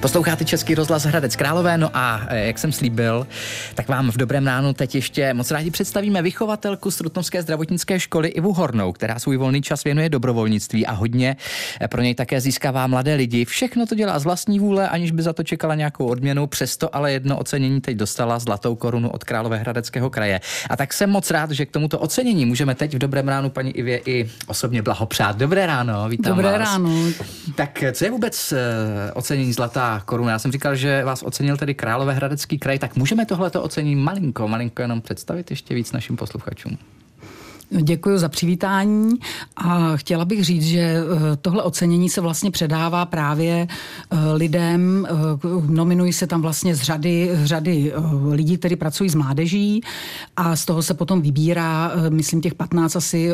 [0.00, 3.26] Posloucháte Český rozhlas Hradec Králové, no a eh, jak jsem slíbil,
[3.74, 8.28] tak vám v dobrém ránu teď ještě moc rádi představíme vychovatelku z Trutnovské zdravotnické školy
[8.28, 11.36] Ivu Hornou, která svůj volný čas věnuje dobrovolnictví a hodně
[11.80, 13.44] eh, pro něj také získává mladé lidi.
[13.44, 17.12] Všechno to dělá z vlastní vůle, aniž by za to čekala nějakou odměnu, přesto ale
[17.12, 20.40] jedno ocenění teď dostala zlatou korunu od Královéhradeckého kraje.
[20.70, 23.70] A tak jsem moc rád, že k tomuto ocenění můžeme teď v dobrém ránu paní
[23.76, 25.36] Ivě i osobně blahopřát.
[25.36, 26.68] Dobré ráno, vítám Dobré vás.
[26.68, 26.90] ráno.
[27.54, 30.32] Tak co je vůbec eh, ocenění Zlatá koruna?
[30.32, 34.82] Já jsem říkal, že vás ocenil tedy Královéhradecký kraj, tak můžeme tohleto ocenění malinko, malinko
[34.82, 36.78] jenom představit ještě víc našim posluchačům.
[37.70, 39.14] Děkuji za přivítání
[39.56, 43.68] a chtěla bych říct, že eh, tohle ocenění se vlastně předává právě
[44.10, 45.12] eh, lidem, eh,
[45.66, 47.92] nominují se tam vlastně z řady, řady
[48.30, 49.80] lidí, kteří pracují s mládeží
[50.36, 53.30] a z toho se potom vybírá, myslím, těch 15 asi,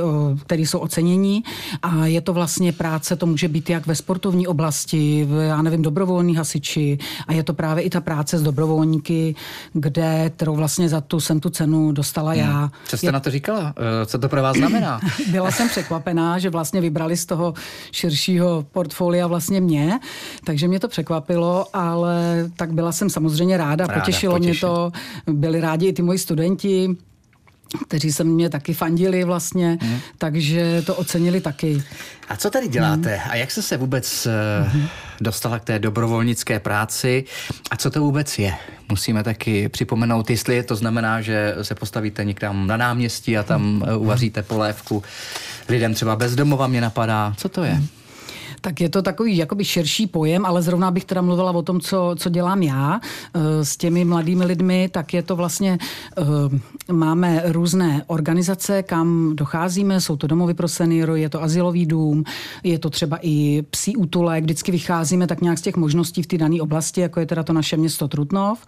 [0.46, 1.44] který jsou ocenění
[1.82, 5.82] a je to vlastně práce, to může být jak ve sportovní oblasti, v, já nevím,
[5.82, 9.34] dobrovolní hasiči a je to právě i ta práce s dobrovolníky,
[9.72, 12.40] kde, kterou vlastně za tu jsem tu cenu dostala hmm.
[12.40, 12.70] já.
[12.86, 13.12] Co jste je...
[13.12, 13.74] na to říkala?
[14.06, 15.00] Co to pro vás znamená?
[15.30, 17.54] Byla jsem překvapená, že vlastně vybrali z toho
[17.92, 20.00] širšího portfolia vlastně mě,
[20.44, 24.52] takže mě to překvapilo, ale tak byla jsem samozřejmě ráda, ráda potěšilo potěšit.
[24.52, 24.92] mě to,
[25.26, 26.96] byli rádi i ty moji studenti,
[27.88, 29.98] kteří se mě taky fandili vlastně, hmm.
[30.18, 31.82] takže to ocenili taky.
[32.28, 33.16] A co tady děláte?
[33.16, 33.30] Hmm.
[33.30, 34.28] A jak jste se vůbec
[34.66, 34.86] hmm.
[35.20, 37.24] dostala k té dobrovolnické práci?
[37.70, 38.54] A co to vůbec je?
[38.88, 43.96] Musíme taky připomenout, jestli to znamená, že se postavíte někam na náměstí a tam hmm.
[43.96, 45.02] uvaříte polévku
[45.68, 47.34] lidem třeba bezdomova mě napadá.
[47.36, 47.72] Co to je?
[47.72, 47.88] Hmm.
[48.64, 52.14] Tak je to takový jakoby širší pojem, ale zrovna bych teda mluvila o tom, co,
[52.18, 55.78] co dělám já eh, s těmi mladými lidmi, tak je to vlastně,
[56.18, 62.24] eh, máme různé organizace, kam docházíme, jsou to domovy pro seniory, je to asilový dům,
[62.62, 66.38] je to třeba i psí útulek, vždycky vycházíme tak nějak z těch možností v té
[66.38, 68.58] dané oblasti, jako je teda to naše město Trutnov.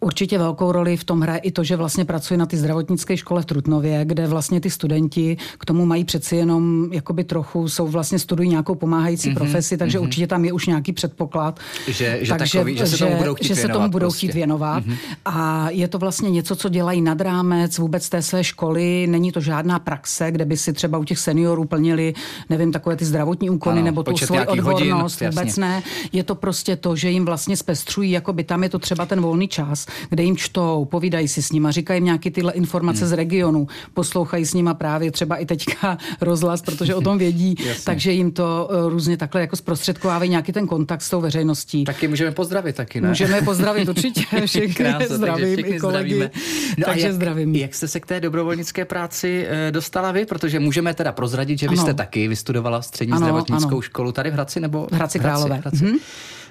[0.00, 3.42] Určitě velkou roli v tom hraje i to, že vlastně pracuji na ty zdravotnické škole
[3.42, 8.18] v Trutnově, kde vlastně ty studenti k tomu mají přeci jenom jakoby trochu, jsou vlastně
[8.18, 10.02] studují nějakou pomáhající mm-hmm, profesi, takže mm-hmm.
[10.02, 11.60] určitě tam je už nějaký předpoklad.
[11.88, 13.74] Že, že, takže, takový, že se tomu budou chtít že věnovat.
[13.74, 14.26] Se tomu budou prostě.
[14.26, 14.84] chtít věnovat.
[14.84, 14.96] Mm-hmm.
[15.24, 19.06] A je to vlastně něco, co dělají nad rámec vůbec té své školy.
[19.06, 22.14] Není to žádná praxe, kde by si třeba u těch seniorů plnili,
[22.50, 25.20] nevím, takové ty zdravotní úkony ano, nebo tu svoji odbornost.
[25.20, 25.82] Hodin, vůbec ne.
[26.12, 29.20] Je to prostě to, že jim vlastně zpestřují, jako by tam je to třeba ten
[29.20, 33.08] volný čas kde jim čtou, povídají si s nima, říkají jim nějaké tyhle informace hmm.
[33.08, 37.54] z regionu, poslouchají s nima právě třeba i teďka rozhlas, protože o tom vědí,
[37.84, 41.84] takže jim to uh, různě takhle jako zprostředkovávají nějaký ten kontakt s tou veřejností.
[41.84, 43.08] Taky můžeme pozdravit taky, ne?
[43.08, 46.14] Můžeme pozdravit určitě, všechny Krásno, zdravím všechny i kolegy.
[46.14, 46.30] Zdravíme.
[46.78, 47.54] No takže jak, zdravím.
[47.54, 50.26] Jak jste se k té dobrovolnické práci uh, dostala vy?
[50.26, 51.82] Protože můžeme teda prozradit, že vy ano.
[51.82, 53.82] jste taky vystudovala střední ano, zdravotnickou ano.
[53.82, 55.54] školu tady v Hradci nebo v Hradci Králové.
[55.54, 55.96] Hradci, Hradci.
[55.96, 56.00] Mm-hmm.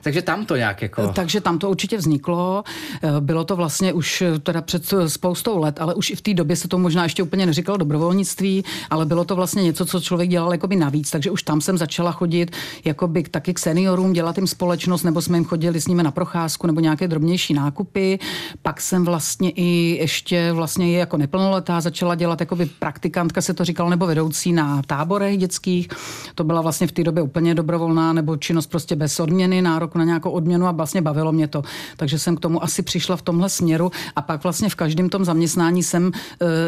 [0.05, 1.07] Takže tam to nějak jako...
[1.07, 2.63] Takže tam to určitě vzniklo.
[3.03, 6.33] Eh, bylo to vlastně už eh, teda před spoustou let, ale už i v té
[6.33, 10.29] době se to možná ještě úplně neříkalo dobrovolnictví, ale bylo to vlastně něco, co člověk
[10.29, 11.11] dělal jakoby navíc.
[11.11, 12.51] Takže už tam jsem začala chodit
[12.85, 16.67] jakoby taky k seniorům, dělat jim společnost, nebo jsme jim chodili s nimi na procházku
[16.67, 18.19] nebo nějaké drobnější nákupy.
[18.61, 23.65] Pak jsem vlastně i ještě vlastně i jako neplnoletá začala dělat jakoby praktikantka se to
[23.65, 25.87] říkalo, nebo vedoucí na táborech dětských.
[26.35, 30.03] To byla vlastně v té době úplně dobrovolná nebo činnost prostě bez odměny, nárok na
[30.03, 31.63] nějakou odměnu a vlastně bavilo mě to.
[31.97, 35.25] Takže jsem k tomu asi přišla v tomhle směru a pak vlastně v každém tom
[35.25, 36.11] zaměstnání jsem uh,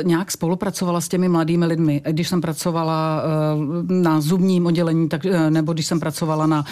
[0.03, 2.01] nějak spolupracovala s těmi mladými lidmi.
[2.11, 6.65] Když jsem pracovala uh, na zubním oddělení, tak, uh, nebo když jsem pracovala na,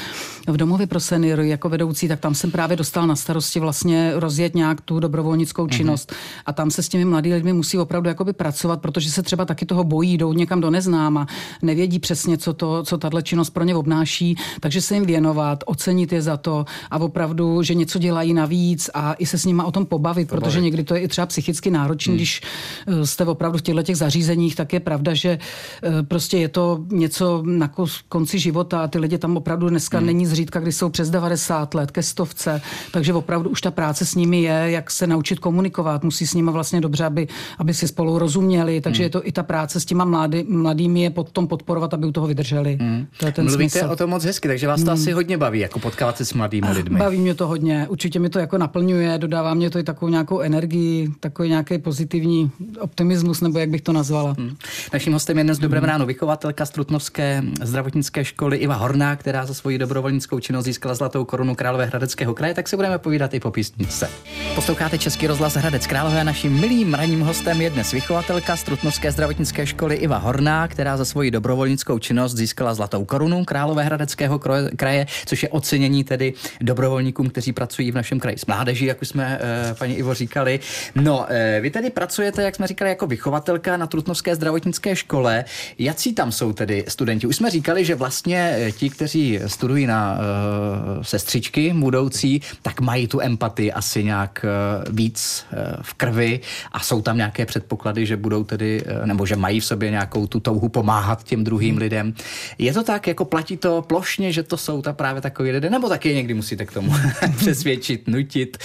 [0.47, 4.55] v domově pro seniory jako vedoucí, tak tam jsem právě dostala na starosti vlastně rozjet
[4.55, 5.72] nějak tu dobrovolnickou mhm.
[5.72, 6.11] činnost.
[6.11, 6.41] Mm-hmm.
[6.45, 9.66] A tam se s těmi mladými lidmi musí opravdu jakoby pracovat, protože se třeba taky
[9.66, 11.27] toho bojí, jdou někam do neznáma,
[11.61, 16.11] nevědí přesně, co to, co tahle činnost pro ně obnáší, takže se jim věnovat, ocenit
[16.11, 19.72] je za to a opravdu, že něco dělají navíc a i se s nima o
[19.72, 20.44] tom pobavit, pobavit.
[20.44, 22.18] protože někdy to je i třeba psychicky náročné, hmm.
[22.18, 22.41] když
[22.88, 25.40] eh, jste opravdu v těchto těch zařízeních, tak je pravda, že
[25.84, 27.72] eh, prostě je to něco na
[28.09, 30.07] konci života a ty lidi tam opravdu dneska hmm.
[30.07, 32.61] není zřídka, kdy jsou přes 90 let, ke stovce,
[32.91, 36.52] takže opravdu už ta práce s nimi je, jak se naučit komunikovat, musí s nimi
[36.52, 37.28] vlastně dobře, aby,
[37.58, 39.05] aby si spolu rozuměli, takže hmm.
[39.05, 42.28] je to i ta práce s těma mladý, mladými je potom podporovat, aby u toho
[42.28, 42.78] vydrželi.
[42.82, 43.08] Hmm.
[43.20, 43.91] To je ten Mluvíte smysl.
[43.91, 44.93] o tom moc hezky, takže vás to hmm.
[44.93, 46.99] asi hodně baví, jako potkávat se s mladými lidmi.
[46.99, 50.39] Baví mě to hodně, určitě mi to jako naplňuje, dodává mě to i takovou nějakou
[50.39, 54.35] energii, takový nějaký pozitivní optimismus, nebo jak bych to nazvala.
[54.37, 54.55] Hmm.
[54.93, 55.89] Naším hostem je dnes dobré hmm.
[55.89, 61.55] ráno vychovatelka Strutnovské zdravotnické školy Iva Horná, která za svoji dobrovolnickou činnost získala zlatou korunu
[61.55, 64.09] Králové Hradeckého kraje, tak se budeme povídat i po písničce.
[64.55, 66.23] Posloucháte Český rozhlas Hradec Králové.
[66.23, 71.31] Naším milým ranním hostem je dnes vychovatelka Strutnovské zdravotnické školy Iva Horná, která za svoji
[71.31, 74.39] dobrovolnickou činnost získala zlatou korunu Králové Hradeckého
[74.75, 79.08] kraje, což je ocenění tedy dobrovolníkům, kteří pracují v našem kraji s mládeží, jak už
[79.08, 79.40] jsme
[79.79, 80.59] paní Ivo říkali.
[80.96, 81.26] No,
[81.62, 85.46] vy tedy pracujete, jak jsme říkali, jako vychovatelka na Trutnovské zdravotnické škole.
[85.79, 87.28] Jací tam jsou tedy studenti?
[87.28, 93.22] Už jsme říkali, že vlastně ti, kteří studují na uh, sestřičky budoucí, tak mají tu
[93.22, 96.40] empatii asi nějak uh, víc uh, v krvi
[96.72, 100.28] a jsou tam nějaké předpoklady, že budou tedy, uh, nebo že mají v sobě nějakou
[100.28, 101.79] tu touhu pomáhat těm druhým hmm.
[101.79, 102.14] lidem.
[102.58, 105.90] Je to tak, jako platí to plošně, že to jsou ta právě takový lidé, nebo
[106.05, 106.93] taky někdy musíte k tomu
[107.37, 108.57] přesvědčit, nutit?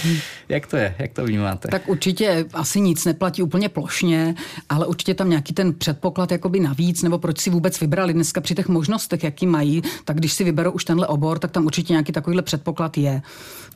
[0.49, 0.95] Jak to je?
[0.99, 1.69] Jak to vnímáte?
[1.69, 4.35] Tak určitě asi nic neplatí úplně plošně,
[4.69, 8.55] ale určitě tam nějaký ten předpoklad jakoby navíc, nebo proč si vůbec vybrali dneska při
[8.55, 12.13] těch možnostech, jaký mají, tak když si vyberou už tenhle obor, tak tam určitě nějaký
[12.13, 13.23] takovýhle předpoklad je.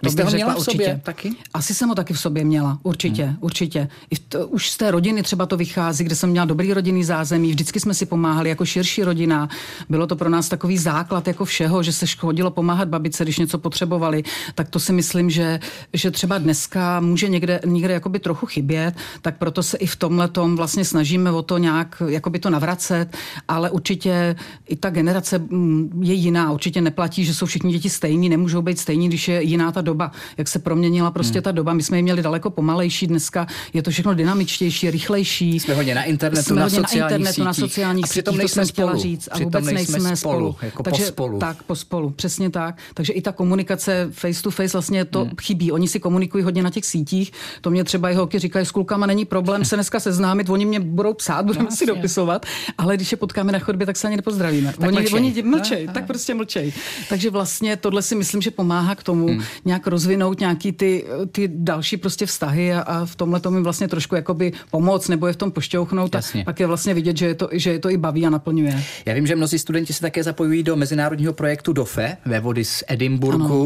[0.01, 1.01] To Vy jste ho měla v sobě určitě.
[1.05, 1.33] taky?
[1.55, 3.37] Asi jsem ho taky v sobě měla, určitě, hmm.
[3.41, 3.89] určitě.
[4.11, 7.51] I to, už z té rodiny třeba to vychází, kde jsem měla dobrý rodinný zázemí,
[7.51, 9.49] vždycky jsme si pomáhali jako širší rodina.
[9.89, 13.54] Bylo to pro nás takový základ jako všeho, že se chodilo pomáhat babice, když něco
[13.59, 14.23] potřebovali.
[14.55, 15.61] Tak to si myslím, že,
[15.93, 20.29] že třeba dneska může někde, někde jakoby trochu chybět, tak proto se i v tomhle
[20.29, 23.17] tom vlastně snažíme o to nějak jakoby to navracet,
[23.49, 24.37] ale určitě
[24.69, 26.53] i ta generace mm, je jiná.
[26.53, 30.11] Určitě neplatí, že jsou všichni děti stejní, nemůžou být stejní, když je jiná ta doba.
[30.39, 31.43] Jak se proměnila prostě hmm.
[31.43, 31.73] ta doba.
[31.73, 35.61] My jsme ji měli daleko pomalejší, dneska je to všechno dynamičtější, rychlejší.
[35.61, 37.45] Jsme hodně na internetu, jsme na hodně na internetu, sítích.
[37.45, 38.99] na sociálních a přitom sítích, to spolu.
[38.99, 39.29] říct.
[39.33, 40.53] A vůbec nejsme, nejsme spolu.
[40.53, 40.57] spolu.
[40.63, 41.39] Jako Takže, spolu.
[41.39, 42.79] Tak, po spolu, přesně tak.
[42.95, 45.31] Takže i ta komunikace face to face vlastně to hmm.
[45.43, 45.73] chybí.
[45.73, 47.33] Oni si komunikují hodně na těch sítích.
[47.61, 50.81] To mě třeba i holky říkají, s klukama není problém se dneska seznámit, oni mě
[50.81, 52.47] budou psát, budeme no, si dopisovat,
[52.79, 54.73] ale když je potkáme na chodbě, tak se ani nepozdravíme.
[54.73, 55.15] Tak oni, mlčej.
[55.15, 56.73] oni mlčej, tak prostě mlčej.
[57.09, 59.43] Takže vlastně tohle si myslím, že pomáhá k tomu hmm.
[59.65, 64.15] nějak rozvinout nějaký ty, ty další prostě vztahy a, a v tomhle tomu vlastně trošku
[64.15, 67.49] jakoby pomoc nebo je v tom pošťouchnout a pak je vlastně vidět, že je, to,
[67.53, 68.85] že je to i baví a naplňuje.
[69.07, 72.85] Já vím, že mnozí studenti se také zapojují do mezinárodního projektu DOFE, vody z
[73.35, 73.63] Edinburgu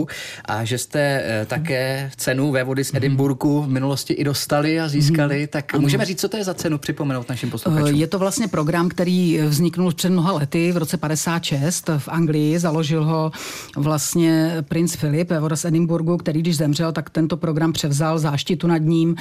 [0.48, 0.60] ano.
[0.60, 5.38] a že jste e, také cenu vody z Edinburgu v minulosti i dostali a získali.
[5.38, 5.46] Hmm.
[5.46, 5.82] Tak ano.
[5.82, 8.00] můžeme říct, co to je za cenu připomenout našim posluchačům?
[8.00, 12.58] Je to vlastně program, který vzniknul před mnoha lety v roce 56 v Anglii.
[12.58, 13.32] Založil ho
[13.76, 18.78] vlastně princ Filip, voda z Edinburgu, který když zemřel, tak tento program převzal záštitu nad
[18.78, 19.16] ním.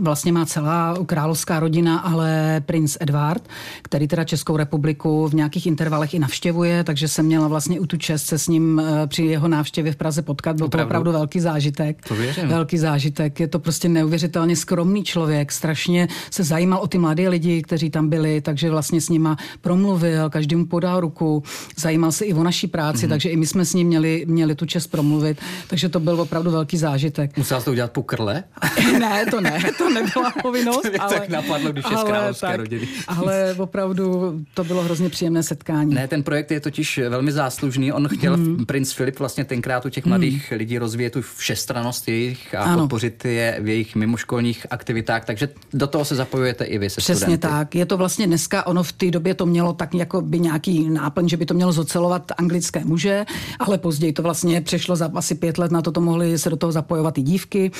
[0.00, 3.42] Vlastně má celá královská rodina, ale princ Edward,
[3.82, 7.96] který teda Českou republiku v nějakých intervalech i navštěvuje, takže jsem měla vlastně u tu
[7.96, 10.56] čest se s ním eh, při jeho návštěvě v Praze potkat.
[10.56, 10.84] Byl opravdu?
[10.84, 12.08] to opravdu velký zážitek.
[12.08, 12.48] To věřím.
[12.48, 13.40] Velký zážitek.
[13.40, 15.52] Je to prostě neuvěřitelně skromný člověk.
[15.52, 20.30] Strašně se zajímal o ty mladé lidi, kteří tam byli, takže vlastně s nima promluvil,
[20.30, 21.42] každý mu podal ruku,
[21.76, 23.08] zajímal se i o naší práci, mm-hmm.
[23.08, 25.38] takže i my jsme s ním měli, měli tu čest promluvit.
[25.68, 27.36] Takže to byl opravdu velký zážitek.
[27.36, 28.44] Musela to udělat po krle?
[28.98, 30.82] ne, to ne, to nebyla povinnost.
[30.82, 32.88] to ale, tak napadlo, když je z královské tak, rodiny.
[33.08, 35.94] ale opravdu to bylo hrozně příjemné setkání.
[35.94, 37.92] Ne, ten projekt je totiž velmi záslužný.
[37.92, 38.66] On chtěl, mm.
[38.66, 40.58] princ Filip vlastně tenkrát u těch mladých mm.
[40.58, 42.78] lidí rozvíjet tu všestranost jejich a ano.
[42.78, 47.14] podpořit je v jejich mimoškolních aktivitách, takže do toho se zapojujete i vy se Přesně
[47.14, 47.48] studenty.
[47.48, 47.74] tak.
[47.74, 51.28] Je to vlastně dneska, ono v té době to mělo tak jako by nějaký náplň,
[51.28, 53.24] že by to mělo zocelovat anglické muže,
[53.58, 56.56] ale později to vlastně přešlo za asi pět let, na to to mohly se do
[56.56, 57.70] toho zapojovat i dívky.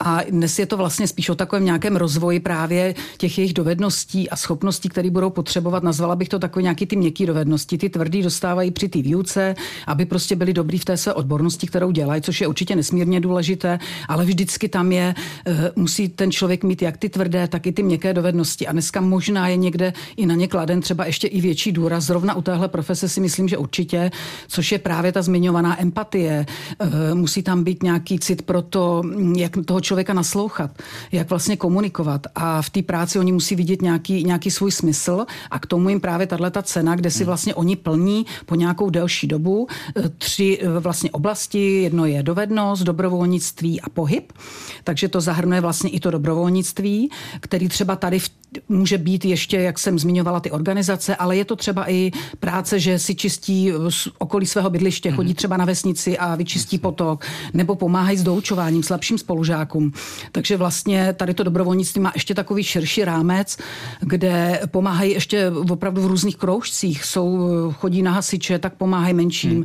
[0.00, 4.36] A dnes je to vlastně spíš o takovém nějakém rozvoji právě těch jejich dovedností a
[4.36, 5.82] schopností, které budou potřebovat.
[5.82, 7.78] Nazvala bych to takové nějaký ty měkké dovednosti.
[7.78, 9.54] Ty tvrdý dostávají při té výuce,
[9.86, 11.29] aby prostě byli dobrý v té své odbornosti,
[11.66, 13.78] kterou dělají, což je určitě nesmírně důležité,
[14.08, 15.14] ale vždycky tam je,
[15.46, 18.66] eh, musí ten člověk mít jak ty tvrdé, tak i ty měkké dovednosti.
[18.66, 22.04] A dneska možná je někde i na ně kladen třeba ještě i větší důraz.
[22.04, 24.10] Zrovna u téhle profese si myslím, že určitě,
[24.48, 26.46] což je právě ta zmiňovaná empatie.
[26.80, 29.02] Eh, musí tam být nějaký cit pro to,
[29.36, 30.70] jak toho člověka naslouchat,
[31.12, 32.26] jak vlastně komunikovat.
[32.34, 36.00] A v té práci oni musí vidět nějaký, nějaký svůj smysl a k tomu jim
[36.00, 37.26] právě tahle ta cena, kde si hmm.
[37.26, 41.82] vlastně oni plní po nějakou delší dobu eh, tři vlastně oblasti.
[41.82, 44.32] Jedno je dovednost, dobrovolnictví a pohyb.
[44.84, 47.10] Takže to zahrnuje vlastně i to dobrovolnictví,
[47.40, 48.28] který třeba tady v
[48.68, 52.10] může být ještě, jak jsem zmiňovala, ty organizace, ale je to třeba i
[52.40, 53.72] práce, že si čistí
[54.18, 55.16] okolí svého bydliště, mm-hmm.
[55.16, 57.24] chodí třeba na vesnici a vyčistí potok,
[57.54, 59.92] nebo pomáhají s doučováním slabším spolužákům.
[60.32, 63.58] Takže vlastně tady to dobrovolnictví má ještě takový širší rámec,
[64.00, 67.04] kde pomáhají ještě opravdu v různých kroužcích.
[67.04, 67.38] Jsou,
[67.72, 69.64] chodí na hasiče, tak pomáhají menším, mm.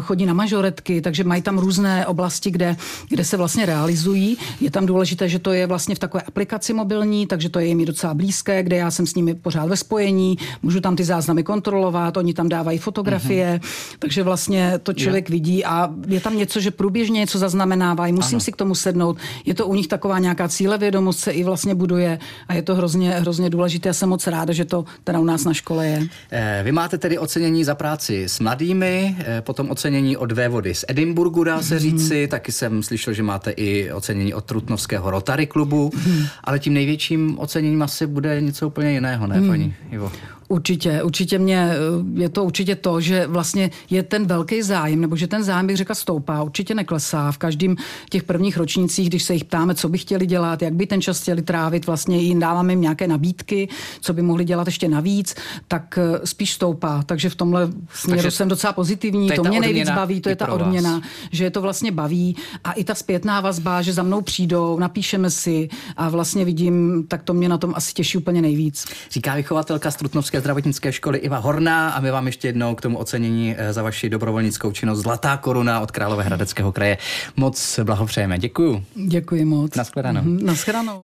[0.00, 0.34] chodí na
[0.82, 2.76] mažoretky, takže mají tam různé oblasti, kde,
[3.08, 4.36] kde se vlastně realizují.
[4.60, 7.84] Je tam důležité, že to je vlastně v takové aplikaci mobilní, takže to je jim
[7.84, 12.16] docela blízké, kde já jsem s nimi pořád ve spojení, můžu tam ty záznamy kontrolovat,
[12.16, 13.96] oni tam dávají fotografie, mm-hmm.
[13.98, 15.32] takže vlastně to člověk je.
[15.32, 18.40] vidí a je tam něco, že průběžně něco zaznamenávají, musím ano.
[18.40, 19.16] si k tomu sednout.
[19.46, 23.10] Je to u nich taková nějaká cílevědomost se i vlastně buduje a je to hrozně,
[23.10, 23.88] hrozně důležité.
[23.88, 25.98] Já jsem moc ráda, že to teda u nás na škole je.
[26.30, 30.32] Eh, vy máte tedy ocenění za práci s mladými, eh, potom ocenění od
[30.72, 31.78] vody z Edinburgu, dá se mm-hmm.
[31.78, 36.28] říci, taky jsem slyšel, že máte i ocenění od Trutnovského Rotary klubu, mm-hmm.
[36.44, 39.48] ale tím největším oceněním asi bude něco úplně jiného, ne, mm.
[39.48, 40.12] paní Ivo?
[40.52, 41.70] Určitě, určitě mě,
[42.14, 45.76] je to určitě to, že vlastně je ten velký zájem, nebo že ten zájem, bych
[45.76, 47.32] řekla, stoupá, určitě neklesá.
[47.32, 47.76] V každém
[48.10, 51.20] těch prvních ročnících, když se jich ptáme, co by chtěli dělat, jak by ten čas
[51.20, 53.68] chtěli trávit, vlastně jim dáváme jim nějaké nabídky,
[54.00, 55.34] co by mohli dělat ještě navíc,
[55.68, 57.02] tak eh, spíš stoupá.
[57.06, 59.28] Takže v tomhle směru Takže jsem docela pozitivní.
[59.28, 61.02] To, to mě nejvíc baví, to je ta odměna, vás.
[61.30, 62.36] že je to vlastně baví.
[62.64, 67.22] A i ta zpětná vazba, že za mnou přijdou, napíšeme si a vlastně vidím, tak
[67.22, 68.84] to mě na tom asi těší úplně nejvíc.
[69.10, 73.54] Říká vychovatelka Strutnovské zdravotnické školy Iva Horná a my vám ještě jednou k tomu ocenění
[73.58, 76.98] eh, za vaši dobrovolnickou činnost Zlatá koruna od Královéhradeckého kraje
[77.36, 78.38] moc blahopřejeme.
[78.38, 78.84] Děkuju.
[78.94, 79.76] Děkuji moc.
[79.76, 80.20] Naschledanou.
[80.20, 80.44] Mm-hmm.
[80.44, 81.00] Naschledanou.